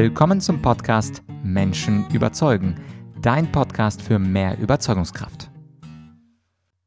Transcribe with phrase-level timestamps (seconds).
[0.00, 2.76] Willkommen zum Podcast Menschen überzeugen,
[3.20, 5.50] dein Podcast für mehr Überzeugungskraft.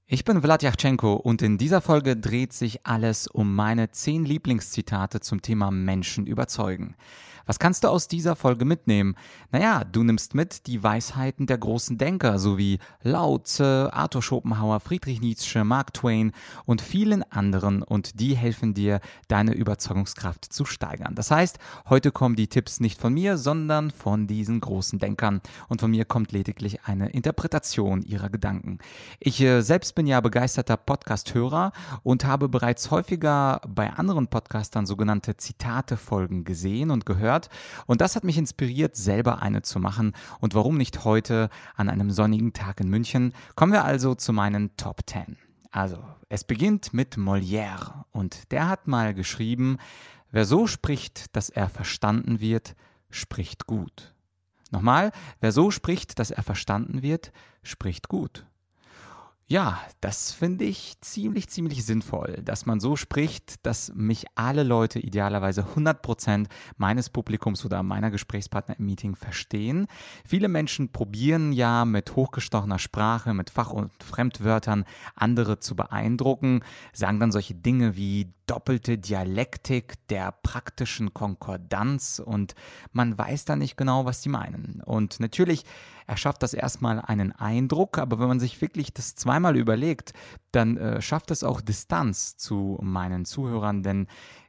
[0.06, 5.20] Ich bin Vlad Yachtschenko und in dieser Folge dreht sich alles um meine 10 Lieblingszitate
[5.20, 6.96] zum Thema Menschen überzeugen.
[7.52, 9.16] Was kannst du aus dieser Folge mitnehmen?
[9.52, 15.20] Naja, du nimmst mit die Weisheiten der großen Denker sowie Lao Tse, Arthur Schopenhauer, Friedrich
[15.20, 16.32] Nietzsche, Mark Twain
[16.64, 21.14] und vielen anderen und die helfen dir, deine Überzeugungskraft zu steigern.
[21.14, 21.60] Das heißt,
[21.90, 26.06] heute kommen die Tipps nicht von mir, sondern von diesen großen Denkern und von mir
[26.06, 28.80] kommt lediglich eine Interpretation ihrer Gedanken.
[29.20, 31.74] Ich äh, selbst bin ja begeisterter Podcast-Hörer
[32.04, 37.50] und habe bereits häufiger bei anderen Podcastern sogenannte Zitate-Folgen gesehen und gehört gehört.
[37.88, 40.14] Und das hat mich inspiriert, selber eine zu machen.
[40.40, 43.34] Und warum nicht heute an einem sonnigen Tag in München?
[43.56, 45.38] Kommen wir also zu meinen Top 10.
[45.72, 49.78] Also, es beginnt mit Molière und der hat mal geschrieben,
[50.32, 52.76] wer so spricht, dass er verstanden wird,
[53.10, 54.14] spricht gut.
[54.70, 57.32] Nochmal, wer so spricht, dass er verstanden wird,
[57.64, 58.46] spricht gut.
[59.52, 64.98] Ja, das finde ich ziemlich, ziemlich sinnvoll, dass man so spricht, dass mich alle Leute
[64.98, 69.88] idealerweise 100% meines Publikums oder meiner Gesprächspartner im Meeting verstehen.
[70.26, 74.86] Viele Menschen probieren ja mit hochgestochener Sprache, mit Fach- und Fremdwörtern
[75.16, 82.54] andere zu beeindrucken, sagen dann solche Dinge wie doppelte Dialektik der praktischen Konkordanz und
[82.92, 84.82] man weiß da nicht genau, was sie meinen.
[84.84, 85.64] Und natürlich
[86.06, 90.12] erschafft das erstmal einen Eindruck, aber wenn man sich wirklich das zweimal überlegt,
[90.52, 94.08] dann äh, schafft es auch Distanz zu meinen Zuhörern, denn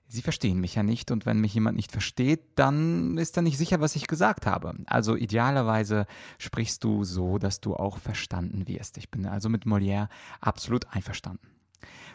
[0.08, 3.56] sie verstehen mich ja nicht und wenn mich jemand nicht versteht, dann ist er nicht
[3.56, 4.74] sicher, was ich gesagt habe.
[4.86, 6.06] Also idealerweise
[6.38, 8.98] sprichst du so, dass du auch verstanden wirst.
[8.98, 10.08] Ich bin also mit Molière
[10.40, 11.46] absolut einverstanden.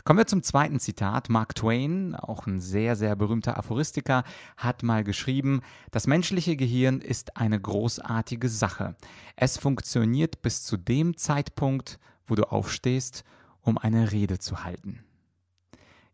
[0.03, 1.29] Kommen wir zum zweiten Zitat.
[1.29, 4.23] Mark Twain, auch ein sehr, sehr berühmter Aphoristiker,
[4.55, 8.95] hat mal geschrieben, das menschliche Gehirn ist eine großartige Sache.
[9.35, 13.23] Es funktioniert bis zu dem Zeitpunkt, wo du aufstehst,
[13.61, 15.03] um eine Rede zu halten.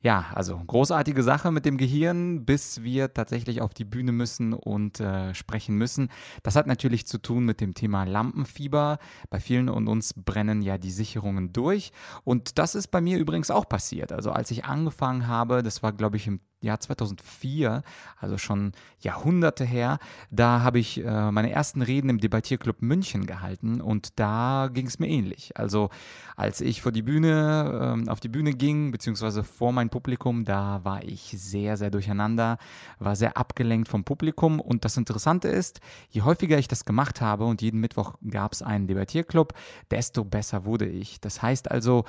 [0.04, 5.00] Ja, also großartige Sache mit dem Gehirn, bis wir tatsächlich auf die Bühne müssen und
[5.00, 6.10] äh, sprechen müssen.
[6.44, 9.00] Das hat natürlich zu tun mit dem Thema Lampenfieber.
[9.30, 11.94] Bei vielen und uns brennen ja die Sicherungen durch.
[12.26, 14.12] Und das ist bei mir übrigens auch passiert.
[14.12, 17.84] Also als ich angefangen habe, das war glaube ich im Jahr 2004,
[18.18, 20.00] also schon Jahrhunderte her,
[20.32, 25.00] da habe ich äh, meine ersten Reden im Debattierclub München gehalten und da ging es
[25.00, 25.52] mir ähnlich.
[25.56, 25.90] Also
[26.36, 30.84] als ich vor die Bühne, äh, auf die Bühne ging, beziehungsweise vor mein Publikum, da
[30.84, 32.58] war ich sehr, sehr durcheinander,
[33.00, 37.46] war sehr abgelenkt vom Publikum und das Interessante ist, je häufiger ich das gemacht habe
[37.46, 39.54] und jeden Mittwoch gab es einen Debattierclub,
[39.92, 41.20] desto besser wurde ich.
[41.20, 42.06] Das heißt also,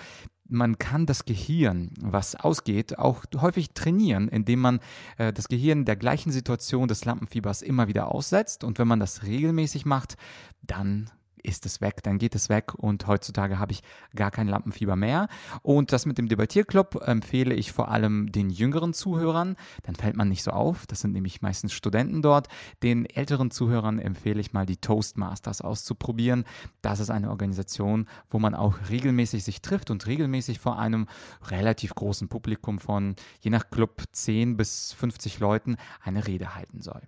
[0.47, 4.81] man kann das Gehirn, was ausgeht, auch häufig trainieren, indem man
[5.17, 8.65] äh, das Gehirn der gleichen Situation des Lampenfiebers immer wieder aussetzt.
[8.65, 10.17] Und wenn man das regelmäßig macht,
[10.63, 11.11] dann
[11.45, 13.83] ist es weg, dann geht es weg und heutzutage habe ich
[14.17, 15.29] gar kein Lampenfieber mehr.
[15.63, 20.29] Und das mit dem Debattierclub empfehle ich vor allem den jüngeren Zuhörern, dann fällt man
[20.29, 22.49] nicht so auf, das sind nämlich meistens Studenten dort.
[22.83, 26.45] Den älteren Zuhörern empfehle ich mal die Toastmasters auszuprobieren.
[26.83, 31.07] Das ist eine Organisation, wo man auch regelmäßig sich trifft und regelmäßig vor einem
[31.49, 37.03] relativ großen Publikum von je nach Club 10 bis 50 Leuten eine Rede halten soll.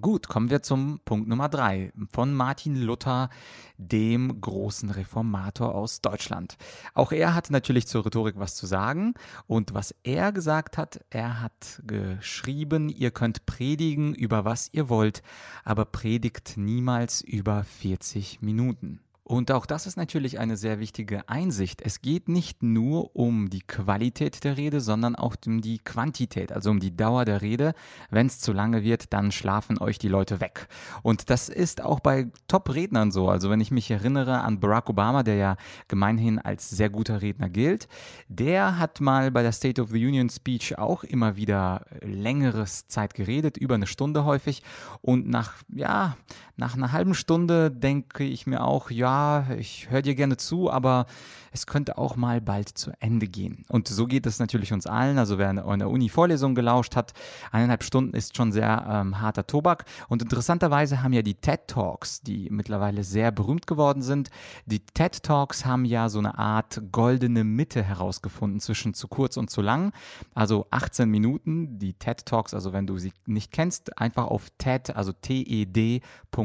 [0.00, 3.30] Gut, kommen wir zum Punkt Nummer drei von Martin Luther,
[3.78, 6.56] dem großen Reformator aus Deutschland.
[6.94, 9.14] Auch er hat natürlich zur Rhetorik was zu sagen
[9.46, 15.22] und was er gesagt hat, er hat geschrieben, ihr könnt predigen über was ihr wollt,
[15.62, 19.03] aber predigt niemals über 40 Minuten.
[19.26, 21.80] Und auch das ist natürlich eine sehr wichtige Einsicht.
[21.80, 26.70] Es geht nicht nur um die Qualität der Rede, sondern auch um die Quantität, also
[26.70, 27.72] um die Dauer der Rede.
[28.10, 30.68] Wenn es zu lange wird, dann schlafen euch die Leute weg.
[31.02, 33.30] Und das ist auch bei Top-Rednern so.
[33.30, 35.56] Also wenn ich mich erinnere an Barack Obama, der ja
[35.88, 37.88] gemeinhin als sehr guter Redner gilt,
[38.28, 43.14] der hat mal bei der State of the Union Speech auch immer wieder längeres Zeit
[43.14, 44.62] geredet, über eine Stunde häufig.
[45.00, 46.18] Und nach, ja,
[46.56, 51.06] nach einer halben Stunde denke ich mir auch, ja, ich höre dir gerne zu, aber
[51.50, 53.64] es könnte auch mal bald zu Ende gehen.
[53.68, 55.18] Und so geht es natürlich uns allen.
[55.18, 57.12] Also wer in der Uni Vorlesung gelauscht hat,
[57.50, 59.84] eineinhalb Stunden ist schon sehr ähm, harter Tobak.
[60.08, 64.30] Und interessanterweise haben ja die TED Talks, die mittlerweile sehr berühmt geworden sind,
[64.66, 69.50] die TED Talks haben ja so eine Art goldene Mitte herausgefunden zwischen zu kurz und
[69.50, 69.92] zu lang.
[70.34, 74.94] Also 18 Minuten, die TED Talks, also wenn du sie nicht kennst, einfach auf TED,
[74.94, 76.43] also TED.com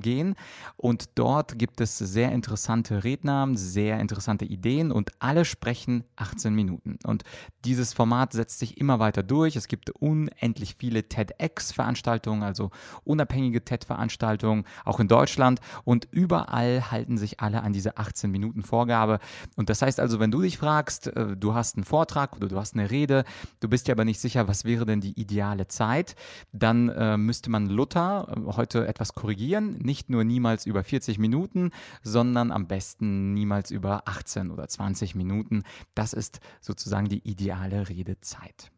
[0.00, 0.34] gehen.
[0.76, 6.98] Und dort gibt es sehr interessante Redner, sehr interessante Ideen und alle sprechen 18 Minuten.
[7.04, 7.24] Und
[7.64, 9.56] dieses Format setzt sich immer weiter durch.
[9.56, 12.70] Es gibt unendlich viele TEDx-Veranstaltungen, also
[13.04, 15.60] unabhängige TED-Veranstaltungen, auch in Deutschland.
[15.84, 19.18] Und überall halten sich alle an diese 18 Minuten Vorgabe.
[19.56, 22.56] Und das heißt also, wenn du dich fragst, äh, du hast einen Vortrag oder du
[22.56, 23.24] hast eine Rede,
[23.60, 26.14] du bist dir aber nicht sicher, was wäre denn die ideale Zeit,
[26.52, 29.35] dann äh, müsste man Luther äh, heute etwas korrigieren.
[29.36, 31.70] Nicht nur niemals über 40 Minuten,
[32.02, 35.62] sondern am besten niemals über 18 oder 20 Minuten.
[35.94, 38.70] Das ist sozusagen die ideale Redezeit.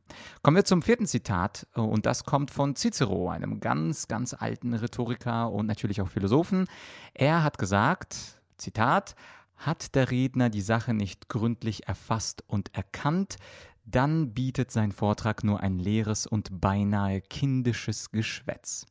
[0.43, 5.50] Kommen wir zum vierten Zitat und das kommt von Cicero, einem ganz, ganz alten Rhetoriker
[5.50, 6.66] und natürlich auch Philosophen.
[7.14, 9.14] Er hat gesagt, Zitat,
[9.56, 13.37] hat der Redner die Sache nicht gründlich erfasst und erkannt,
[13.90, 18.87] dann bietet sein Vortrag nur ein leeres und beinahe kindisches Geschwätz.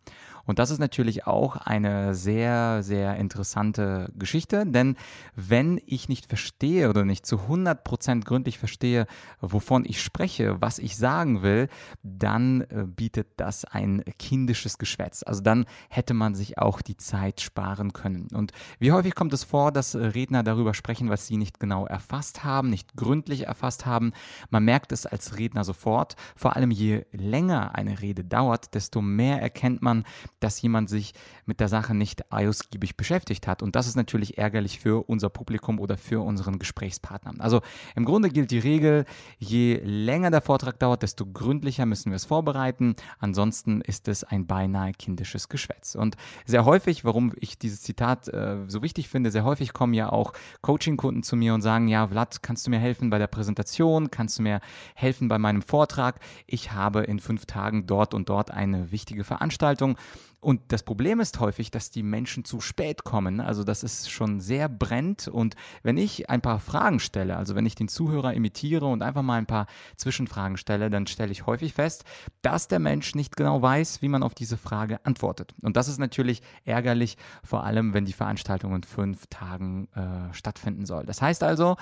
[0.47, 4.95] Und das ist natürlich auch eine sehr, sehr interessante Geschichte, denn
[5.35, 9.07] wenn ich nicht verstehe oder nicht zu 100% gründlich verstehe,
[9.41, 11.67] wovon ich spreche, was ich sagen will,
[12.01, 15.21] dann äh, bietet das ein kindisches Geschwätz.
[15.21, 18.29] Also dann hätte man sich auch die Zeit sparen können.
[18.33, 22.45] Und wie häufig kommt es vor, dass Redner darüber sprechen, was sie nicht genau erfasst
[22.45, 24.13] haben, nicht gründlich erfasst haben?
[24.49, 26.15] Man merkt es als Redner sofort.
[26.35, 30.03] Vor allem je länger eine Rede dauert, desto mehr erkennt man,
[30.39, 31.13] dass jemand sich
[31.45, 33.63] mit der Sache nicht ausgiebig beschäftigt hat.
[33.63, 37.33] Und das ist natürlich ärgerlich für unser Publikum oder für unseren Gesprächspartner.
[37.39, 37.61] Also
[37.95, 39.05] im Grunde gilt die Regel,
[39.39, 42.95] je länger der Vortrag dauert, desto gründlicher müssen wir es vorbereiten.
[43.19, 45.95] Ansonsten ist es ein beinahe kindisches Geschwätz.
[45.95, 50.11] Und sehr häufig, warum ich dieses Zitat äh, so wichtig finde, sehr häufig kommen ja
[50.11, 54.11] auch Coaching-Kunden zu mir und sagen, ja, Vlad, kannst du mir helfen bei der Präsentation?
[54.11, 54.59] Kannst du mir
[54.95, 56.19] helfen bei meinem Vortrag?
[56.45, 59.97] Ich habe in fünf Tagen dort und dort eine wichtige Veranstaltung
[60.39, 63.41] und das Problem ist häufig, dass die Menschen zu spät kommen.
[63.41, 65.27] Also dass es schon sehr brennt.
[65.27, 69.23] Und wenn ich ein paar Fragen stelle, also wenn ich den Zuhörer imitiere und einfach
[69.23, 72.03] mal ein paar Zwischenfragen stelle, dann stelle ich häufig fest,
[72.43, 75.55] dass der Mensch nicht genau weiß, wie man auf diese Frage antwortet.
[75.63, 80.85] Und das ist natürlich ärgerlich, vor allem wenn die Veranstaltung in fünf Tagen äh, stattfinden
[80.85, 81.05] soll.
[81.05, 81.77] Das heißt also,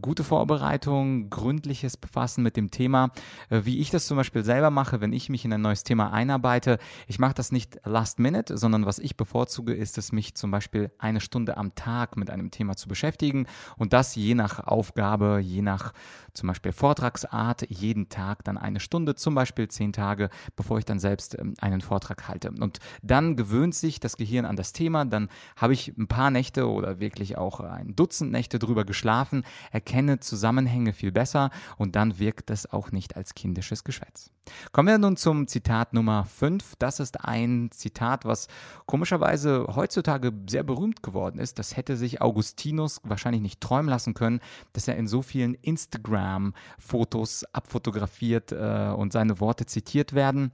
[0.00, 3.10] gute Vorbereitung, gründliches Befassen mit dem Thema,
[3.48, 6.12] äh, wie ich das zum Beispiel selber mache, wenn ich mich in ein neues Thema
[6.12, 6.78] einarbeite.
[7.06, 10.90] Ich mache das nicht Last Minute, sondern was ich bevorzuge, ist es, mich zum Beispiel
[10.98, 13.46] eine Stunde am Tag mit einem Thema zu beschäftigen
[13.76, 15.92] und das je nach Aufgabe, je nach
[16.34, 20.98] zum Beispiel Vortragsart, jeden Tag dann eine Stunde, zum Beispiel zehn Tage, bevor ich dann
[20.98, 22.50] selbst ähm, einen Vortrag halte.
[22.50, 26.68] Und dann gewöhnt sich das Gehirn an das Thema, dann habe ich ein paar Nächte
[26.68, 32.50] oder wirklich auch ein Dutzend Nächte drüber geschlafen, erkenne Zusammenhänge viel besser und dann wirkt
[32.50, 34.32] das auch nicht als kindisches Geschwätz.
[34.72, 36.74] Kommen wir nun zum Zitat Nummer 5.
[36.78, 38.48] Das ist ein Zitat, was
[38.86, 41.58] komischerweise heutzutage sehr berühmt geworden ist.
[41.58, 44.40] Das hätte sich Augustinus wahrscheinlich nicht träumen lassen können,
[44.72, 50.50] dass er in so vielen Instagram-Fotos abfotografiert äh, und seine Worte zitiert werden.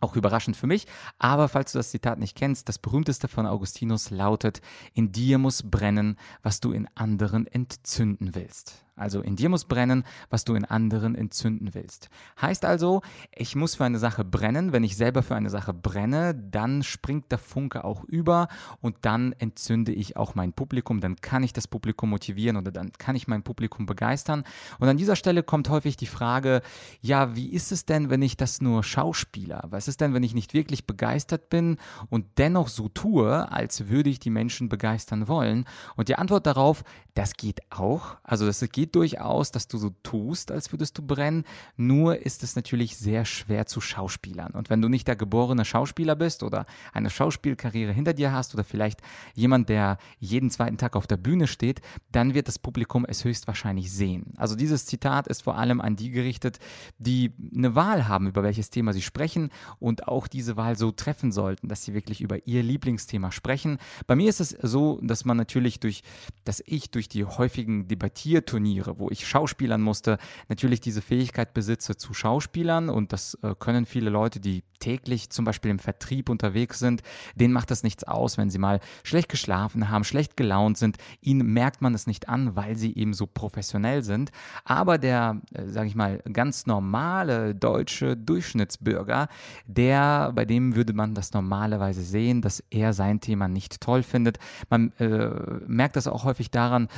[0.00, 0.88] Auch überraschend für mich,
[1.20, 4.60] aber falls du das Zitat nicht kennst, das berühmteste von Augustinus lautet,
[4.94, 8.84] in dir muss brennen, was du in anderen entzünden willst.
[8.94, 12.10] Also in dir muss brennen, was du in anderen entzünden willst.
[12.40, 13.00] Heißt also,
[13.34, 14.72] ich muss für eine Sache brennen.
[14.72, 18.48] Wenn ich selber für eine Sache brenne, dann springt der Funke auch über
[18.80, 21.00] und dann entzünde ich auch mein Publikum.
[21.00, 24.44] Dann kann ich das Publikum motivieren oder dann kann ich mein Publikum begeistern.
[24.78, 26.60] Und an dieser Stelle kommt häufig die Frage,
[27.00, 29.64] ja, wie ist es denn, wenn ich das nur schauspieler?
[29.70, 31.78] Was ist denn, wenn ich nicht wirklich begeistert bin
[32.10, 35.64] und dennoch so tue, als würde ich die Menschen begeistern wollen?
[35.96, 38.16] Und die Antwort darauf, das geht auch.
[38.22, 41.44] Also das geht geht durchaus, dass du so tust, als würdest du brennen.
[41.76, 44.54] Nur ist es natürlich sehr schwer zu Schauspielern.
[44.54, 48.64] Und wenn du nicht der geborene Schauspieler bist oder eine Schauspielkarriere hinter dir hast oder
[48.64, 49.00] vielleicht
[49.34, 53.92] jemand, der jeden zweiten Tag auf der Bühne steht, dann wird das Publikum es höchstwahrscheinlich
[53.92, 54.34] sehen.
[54.36, 56.58] Also dieses Zitat ist vor allem an die gerichtet,
[56.98, 61.30] die eine Wahl haben, über welches Thema sie sprechen und auch diese Wahl so treffen
[61.30, 63.78] sollten, dass sie wirklich über ihr Lieblingsthema sprechen.
[64.08, 66.02] Bei mir ist es so, dass man natürlich durch,
[66.42, 71.96] dass ich durch die häufigen Debattierturniere Turniere, wo ich schauspielern musste, natürlich diese Fähigkeit besitze
[71.96, 76.78] zu Schauspielern und das äh, können viele Leute, die täglich zum Beispiel im Vertrieb unterwegs
[76.78, 77.02] sind,
[77.36, 80.96] denen macht das nichts aus, wenn sie mal schlecht geschlafen haben, schlecht gelaunt sind.
[81.20, 84.32] Ihnen merkt man es nicht an, weil sie eben so professionell sind.
[84.64, 89.28] Aber der, äh, sage ich mal, ganz normale deutsche Durchschnittsbürger,
[89.66, 94.38] der, bei dem würde man das normalerweise sehen, dass er sein Thema nicht toll findet.
[94.68, 95.30] Man äh,
[95.66, 96.88] merkt das auch häufig daran,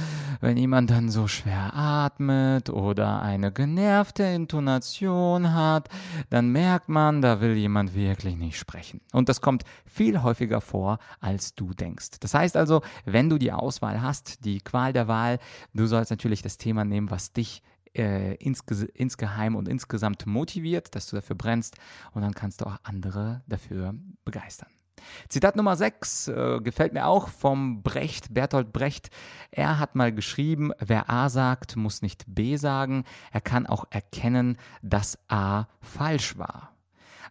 [0.40, 5.88] wenn jemand dann so schwer atmet oder eine genervte Intonation hat,
[6.30, 9.00] dann merkt man, da will jemand man wirklich nicht sprechen.
[9.12, 12.20] Und das kommt viel häufiger vor, als du denkst.
[12.20, 15.38] Das heißt also, wenn du die Auswahl hast, die Qual der Wahl,
[15.74, 17.62] du sollst natürlich das Thema nehmen, was dich
[17.94, 21.76] äh, insge insgeheim und insgesamt motiviert, dass du dafür brennst
[22.12, 23.94] und dann kannst du auch andere dafür
[24.24, 24.68] begeistern.
[25.28, 29.10] Zitat Nummer 6 äh, gefällt mir auch vom Brecht, Bertolt Brecht.
[29.50, 33.04] Er hat mal geschrieben, wer A sagt, muss nicht B sagen.
[33.32, 36.73] Er kann auch erkennen, dass A falsch war.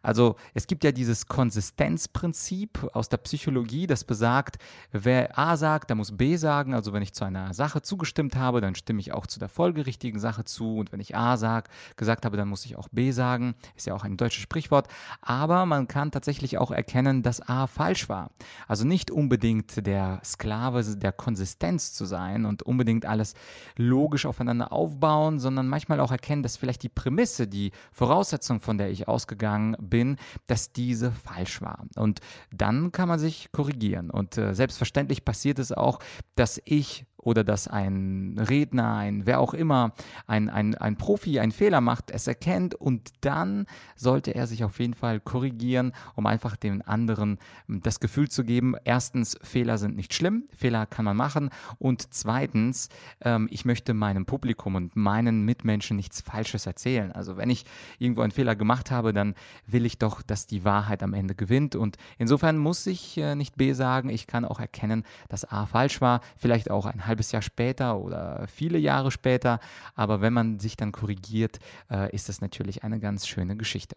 [0.03, 4.57] Also es gibt ja dieses Konsistenzprinzip aus der Psychologie, das besagt,
[4.91, 6.74] wer A sagt, der muss B sagen.
[6.74, 10.19] Also wenn ich zu einer Sache zugestimmt habe, dann stimme ich auch zu der folgerichtigen
[10.19, 10.77] Sache zu.
[10.77, 13.55] Und wenn ich A sag, gesagt habe, dann muss ich auch B sagen.
[13.77, 14.89] Ist ja auch ein deutsches Sprichwort.
[15.22, 18.31] Aber man kann tatsächlich auch erkennen, dass A falsch war.
[18.67, 23.36] Also nicht unbedingt der Sklave der Konsistenz zu sein und unbedingt alles
[23.77, 28.89] logisch aufeinander aufbauen, sondern manchmal auch erkennen, dass vielleicht die Prämisse, die Voraussetzung, von der
[28.89, 31.85] ich ausgegangen bin, bin, dass diese falsch war.
[31.95, 32.19] Und
[32.51, 34.09] dann kann man sich korrigieren.
[34.09, 36.00] Und äh, selbstverständlich passiert es auch,
[36.35, 39.93] dass ich oder dass ein Redner, ein wer auch immer,
[40.27, 43.65] ein, ein, ein Profi einen Fehler macht, es erkennt und dann
[43.95, 48.43] sollte er sich auf jeden Fall korrigieren, um einfach den anderen hm, das Gefühl zu
[48.43, 51.49] geben, erstens, Fehler sind nicht schlimm, Fehler kann man machen
[51.79, 52.89] und zweitens,
[53.21, 57.11] ähm, ich möchte meinem Publikum und meinen Mitmenschen nichts Falsches erzählen.
[57.11, 57.65] Also wenn ich
[57.99, 61.75] irgendwo einen Fehler gemacht habe, dann will ich doch, dass die Wahrheit am Ende gewinnt
[61.75, 66.01] und insofern muss ich äh, nicht B sagen, ich kann auch erkennen, dass A falsch
[66.01, 69.60] war, vielleicht auch ein halbes Jahr später oder viele Jahre später.
[69.96, 73.96] Aber wenn man sich dann korrigiert, äh, ist das natürlich eine ganz schöne Geschichte.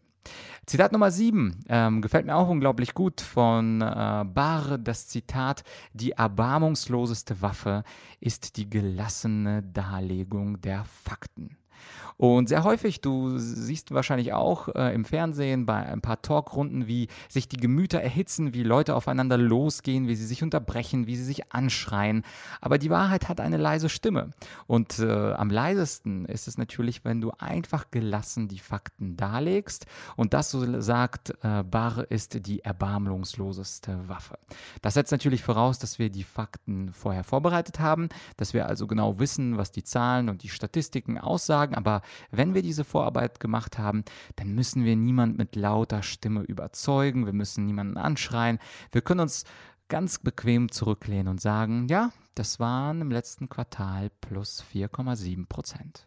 [0.66, 4.78] Zitat Nummer 7 ähm, gefällt mir auch unglaublich gut von äh, Barre.
[4.78, 7.84] Das Zitat: Die erbarmungsloseste Waffe
[8.20, 11.55] ist die gelassene Darlegung der Fakten.
[12.18, 17.08] Und sehr häufig, du siehst wahrscheinlich auch äh, im Fernsehen bei ein paar Talkrunden, wie
[17.28, 21.52] sich die Gemüter erhitzen, wie Leute aufeinander losgehen, wie sie sich unterbrechen, wie sie sich
[21.52, 22.24] anschreien.
[22.60, 24.30] Aber die Wahrheit hat eine leise Stimme.
[24.66, 29.86] Und äh, am leisesten ist es natürlich, wenn du einfach gelassen die Fakten darlegst.
[30.16, 34.38] Und das, so sagt äh, Barre, ist die erbarmungsloseste Waffe.
[34.80, 39.18] Das setzt natürlich voraus, dass wir die Fakten vorher vorbereitet haben, dass wir also genau
[39.18, 41.74] wissen, was die Zahlen und die Statistiken aussagen.
[41.74, 44.04] Aber wenn wir diese Vorarbeit gemacht haben,
[44.36, 48.58] dann müssen wir niemand mit lauter Stimme überzeugen, wir müssen niemanden anschreien.
[48.92, 49.44] Wir können uns
[49.88, 56.05] ganz bequem zurücklehnen und sagen, ja, das waren im letzten Quartal plus 4,7 Prozent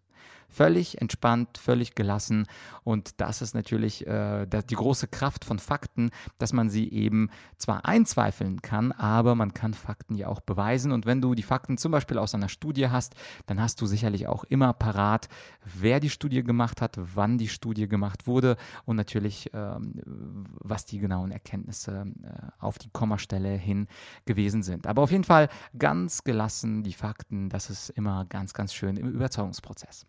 [0.50, 2.48] völlig entspannt, völlig gelassen.
[2.84, 7.86] Und das ist natürlich äh, die große Kraft von Fakten, dass man sie eben zwar
[7.86, 10.92] einzweifeln kann, aber man kann Fakten ja auch beweisen.
[10.92, 13.16] Und wenn du die Fakten zum Beispiel aus einer Studie hast,
[13.46, 15.30] dann hast du sicherlich auch immer parat,
[15.64, 21.00] wer die Studie gemacht hat, wann die Studie gemacht wurde und natürlich, ähm, was die
[21.00, 22.30] genauen Erkenntnisse äh,
[22.60, 23.88] auf die Kommastelle hin
[24.26, 24.88] gewesen sind.
[24.88, 29.10] Aber auf jeden Fall ganz gelassen die Fakten, das ist immer ganz, ganz schön im
[29.10, 30.06] Überzeugungsprozess.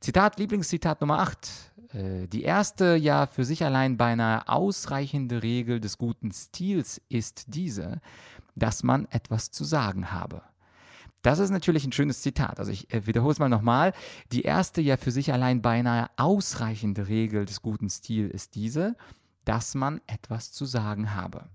[0.00, 1.48] Zitat, Lieblingszitat Nummer 8.
[1.92, 8.00] Äh, die erste, ja für sich allein beinahe ausreichende Regel des guten Stils ist diese,
[8.54, 10.42] dass man etwas zu sagen habe.
[11.22, 12.58] Das ist natürlich ein schönes Zitat.
[12.58, 13.92] Also ich äh, wiederhole es mal nochmal.
[14.32, 18.96] Die erste, ja für sich allein beinahe ausreichende Regel des guten Stils ist diese,
[19.44, 21.48] dass man etwas zu sagen habe.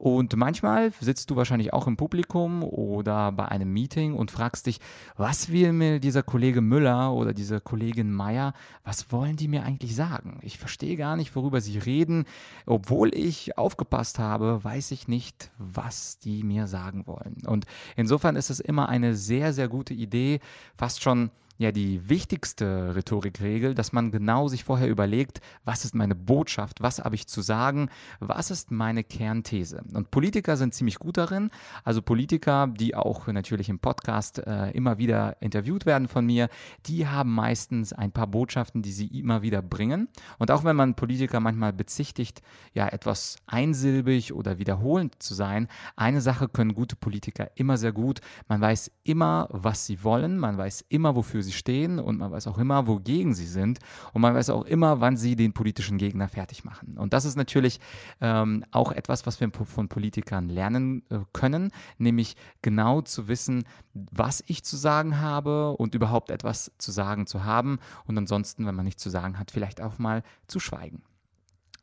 [0.00, 4.80] Und manchmal sitzt du wahrscheinlich auch im Publikum oder bei einem Meeting und fragst dich,
[5.18, 9.94] was will mir dieser Kollege Müller oder diese Kollegin Meier, was wollen die mir eigentlich
[9.94, 10.38] sagen?
[10.40, 12.24] Ich verstehe gar nicht, worüber sie reden.
[12.64, 17.36] Obwohl ich aufgepasst habe, weiß ich nicht, was die mir sagen wollen.
[17.46, 20.40] Und insofern ist es immer eine sehr, sehr gute Idee,
[20.78, 21.30] fast schon
[21.60, 27.00] ja die wichtigste Rhetorikregel, dass man genau sich vorher überlegt, was ist meine Botschaft, was
[27.00, 29.82] habe ich zu sagen, was ist meine Kernthese.
[29.92, 31.50] Und Politiker sind ziemlich gut darin,
[31.84, 36.48] also Politiker, die auch natürlich im Podcast äh, immer wieder interviewt werden von mir,
[36.86, 40.08] die haben meistens ein paar Botschaften, die sie immer wieder bringen.
[40.38, 42.40] Und auch wenn man Politiker manchmal bezichtigt,
[42.72, 48.22] ja etwas einsilbig oder wiederholend zu sein, eine Sache können gute Politiker immer sehr gut.
[48.48, 52.30] Man weiß immer, was sie wollen, man weiß immer, wofür sie sie stehen und man
[52.30, 53.78] weiß auch immer, wogegen sie sind
[54.12, 56.96] und man weiß auch immer, wann sie den politischen Gegner fertig machen.
[56.96, 57.80] Und das ist natürlich
[58.20, 63.64] ähm, auch etwas, was wir von Politikern lernen äh, können, nämlich genau zu wissen,
[63.94, 68.74] was ich zu sagen habe und überhaupt etwas zu sagen zu haben und ansonsten, wenn
[68.74, 71.02] man nichts zu sagen hat, vielleicht auch mal zu schweigen.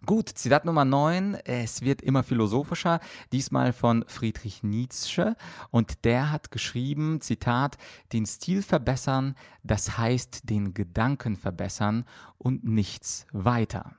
[0.05, 1.35] Gut, Zitat Nummer 9.
[1.43, 2.99] Es wird immer philosophischer,
[3.31, 5.35] diesmal von Friedrich Nietzsche.
[5.71, 7.77] Und der hat geschrieben, Zitat,
[8.13, 12.05] den Stil verbessern, das heißt den Gedanken verbessern
[12.37, 13.97] und nichts weiter.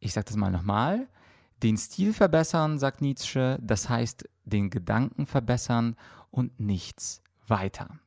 [0.00, 1.08] Ich sage das mal nochmal.
[1.62, 5.96] Den Stil verbessern, sagt Nietzsche, das heißt den Gedanken verbessern
[6.30, 7.98] und nichts weiter.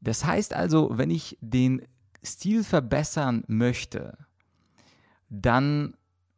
[0.00, 1.86] Das heißt also, wenn ich den
[2.24, 4.16] Stil verbessern möchte,
[5.28, 5.94] dann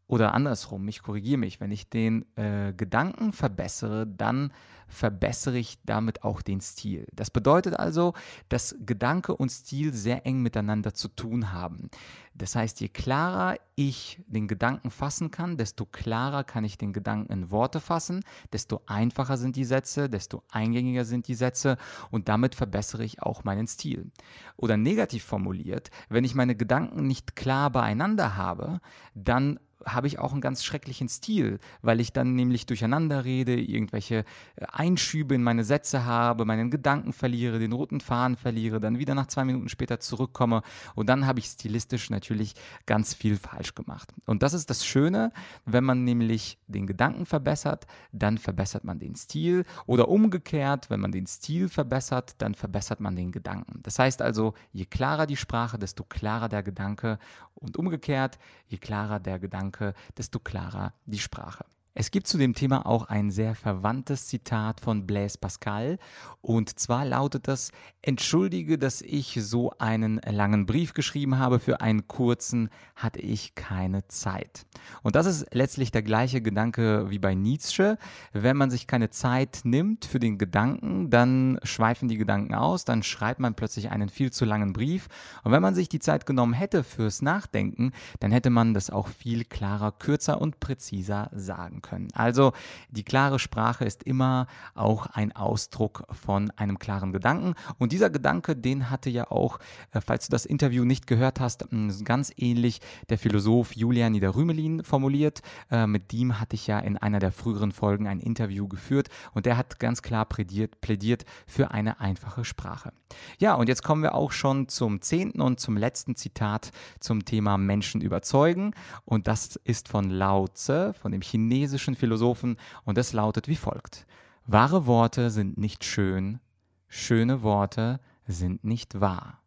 [0.08, 4.52] oder andersrum, ich korrigiere mich, wenn ich den äh, Gedanken verbessere, dann
[4.88, 7.06] verbessere ich damit auch den Stil.
[7.12, 8.14] Das bedeutet also,
[8.48, 11.90] dass Gedanke und Stil sehr eng miteinander zu tun haben.
[12.34, 17.30] Das heißt, je klarer ich den Gedanken fassen kann, desto klarer kann ich den Gedanken
[17.30, 21.76] in Worte fassen, desto einfacher sind die Sätze, desto eingängiger sind die Sätze
[22.10, 24.10] und damit verbessere ich auch meinen Stil.
[24.56, 28.80] Oder negativ formuliert, wenn ich meine Gedanken nicht klar beieinander habe,
[29.14, 34.24] dann habe ich auch einen ganz schrecklichen Stil, weil ich dann nämlich durcheinander rede, irgendwelche
[34.56, 39.14] äh, Einschübe in meine Sätze habe, meinen Gedanken verliere, den roten Faden verliere, dann wieder
[39.14, 40.62] nach zwei Minuten später zurückkomme
[40.94, 42.54] und dann habe ich stilistisch natürlich
[42.86, 44.12] ganz viel falsch gemacht.
[44.26, 45.32] Und das ist das Schöne,
[45.64, 51.12] wenn man nämlich den Gedanken verbessert, dann verbessert man den Stil oder umgekehrt, wenn man
[51.12, 53.80] den Stil verbessert, dann verbessert man den Gedanken.
[53.82, 57.18] Das heißt also, je klarer die Sprache, desto klarer der Gedanke
[57.54, 59.67] und umgekehrt, je klarer der Gedanke,
[60.16, 61.64] desto klarer die Sprache.
[62.00, 65.98] Es gibt zu dem Thema auch ein sehr verwandtes Zitat von Blaise Pascal
[66.40, 72.06] und zwar lautet das, entschuldige, dass ich so einen langen Brief geschrieben habe, für einen
[72.06, 74.64] kurzen hatte ich keine Zeit.
[75.02, 77.98] Und das ist letztlich der gleiche Gedanke wie bei Nietzsche.
[78.32, 83.02] Wenn man sich keine Zeit nimmt für den Gedanken, dann schweifen die Gedanken aus, dann
[83.02, 85.08] schreibt man plötzlich einen viel zu langen Brief.
[85.42, 87.90] Und wenn man sich die Zeit genommen hätte fürs Nachdenken,
[88.20, 92.08] dann hätte man das auch viel klarer, kürzer und präziser sagen können können.
[92.14, 92.52] Also
[92.90, 97.54] die klare Sprache ist immer auch ein Ausdruck von einem klaren Gedanken.
[97.78, 99.58] Und dieser Gedanke, den hatte ja auch,
[99.92, 101.66] äh, falls du das Interview nicht gehört hast,
[102.04, 105.42] ganz ähnlich der Philosoph Julian Niederrümelin formuliert.
[105.70, 109.46] Äh, mit dem hatte ich ja in einer der früheren Folgen ein Interview geführt und
[109.46, 112.92] der hat ganz klar plädiert, plädiert für eine einfache Sprache.
[113.38, 117.56] Ja, und jetzt kommen wir auch schon zum zehnten und zum letzten Zitat zum Thema
[117.56, 118.74] Menschen überzeugen.
[119.04, 123.56] Und das ist von Lao Tse, von dem chinesischen chinesischen Philosophen und es lautet wie
[123.56, 124.06] folgt.
[124.46, 126.40] Wahre Worte sind nicht schön,
[126.88, 129.40] schöne Worte sind nicht wahr.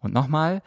[0.00, 0.62] Und nochmal,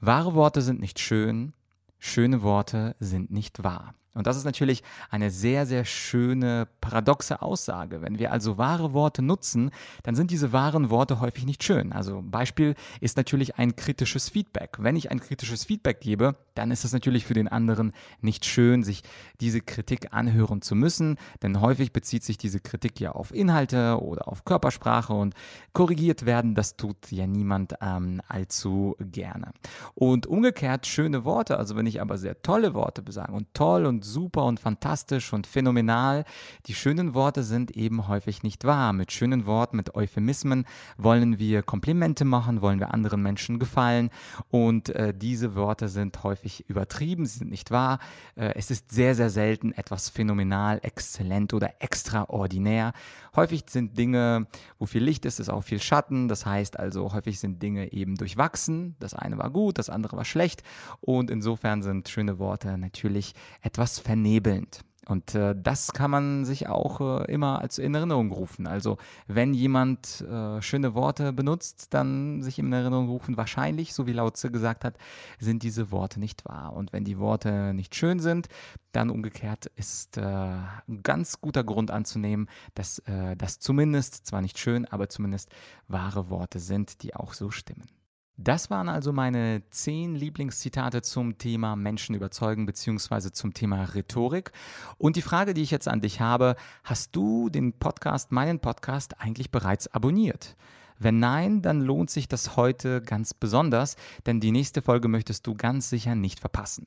[0.00, 1.52] wahre Worte sind nicht schön,
[1.98, 3.94] schöne Worte sind nicht wahr.
[4.16, 8.00] Und das ist natürlich eine sehr, sehr schöne, paradoxe Aussage.
[8.02, 9.70] Wenn wir also wahre Worte nutzen,
[10.02, 11.92] dann sind diese wahren Worte häufig nicht schön.
[11.92, 14.76] Also Beispiel ist natürlich ein kritisches Feedback.
[14.78, 18.82] Wenn ich ein kritisches Feedback gebe, dann ist es natürlich für den anderen nicht schön,
[18.82, 19.02] sich
[19.40, 24.28] diese Kritik anhören zu müssen, denn häufig bezieht sich diese Kritik ja auf Inhalte oder
[24.28, 25.34] auf Körpersprache und
[25.74, 29.52] korrigiert werden, das tut ja niemand ähm, allzu gerne.
[29.94, 34.05] Und umgekehrt schöne Worte, also wenn ich aber sehr tolle Worte besage und toll und
[34.12, 36.24] super und fantastisch und phänomenal.
[36.66, 38.92] Die schönen Worte sind eben häufig nicht wahr.
[38.92, 40.64] Mit schönen Worten, mit Euphemismen
[40.96, 44.10] wollen wir Komplimente machen, wollen wir anderen Menschen gefallen
[44.50, 47.98] und äh, diese Worte sind häufig übertrieben, sie sind nicht wahr.
[48.36, 52.92] Äh, es ist sehr, sehr selten etwas phänomenal, exzellent oder extraordinär.
[53.34, 54.46] Häufig sind Dinge,
[54.78, 56.28] wo viel Licht ist, ist auch viel Schatten.
[56.28, 58.96] Das heißt also, häufig sind Dinge eben durchwachsen.
[58.98, 60.62] Das eine war gut, das andere war schlecht
[61.00, 64.84] und insofern sind schöne Worte natürlich etwas vernebelnd.
[65.08, 68.66] Und äh, das kann man sich auch äh, immer als in Erinnerung rufen.
[68.66, 74.12] Also wenn jemand äh, schöne Worte benutzt, dann sich in Erinnerung rufen, wahrscheinlich, so wie
[74.12, 74.98] Lautze gesagt hat,
[75.38, 76.72] sind diese Worte nicht wahr.
[76.72, 78.48] Und wenn die Worte nicht schön sind,
[78.90, 84.58] dann umgekehrt ist äh, ein ganz guter Grund anzunehmen, dass äh, das zumindest, zwar nicht
[84.58, 85.54] schön, aber zumindest
[85.86, 87.95] wahre Worte sind, die auch so stimmen.
[88.38, 93.30] Das waren also meine zehn Lieblingszitate zum Thema Menschen überzeugen bzw.
[93.32, 94.52] zum Thema Rhetorik.
[94.98, 99.20] Und die Frage, die ich jetzt an dich habe, hast du den Podcast, meinen Podcast
[99.20, 100.54] eigentlich bereits abonniert?
[100.98, 103.96] Wenn nein, dann lohnt sich das heute ganz besonders,
[104.26, 106.86] denn die nächste Folge möchtest du ganz sicher nicht verpassen.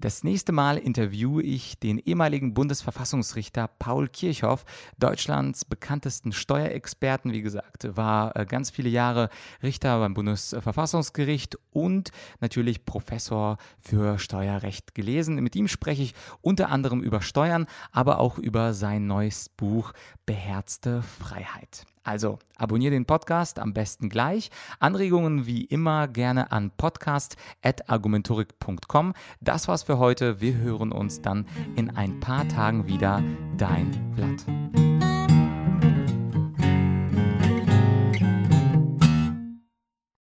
[0.00, 4.64] Das nächste Mal interviewe ich den ehemaligen Bundesverfassungsrichter Paul Kirchhoff,
[4.98, 7.34] Deutschlands bekanntesten Steuerexperten.
[7.34, 9.28] Wie gesagt, war äh, ganz viele Jahre
[9.62, 15.34] Richter beim Bundesverfassungsgericht und natürlich Professor für Steuerrecht gelesen.
[15.34, 19.92] Mit ihm spreche ich unter anderem über Steuern, aber auch über sein neues Buch
[20.24, 21.84] Beherzte Freiheit.
[22.02, 24.50] Also abonniere den Podcast am besten gleich.
[24.78, 29.12] Anregungen wie immer gerne an podcast.argumentorik.com.
[29.40, 30.40] Das war's für heute.
[30.40, 33.24] Wir hören uns dann in ein paar Tagen wieder.
[33.56, 35.09] Dein Vlad.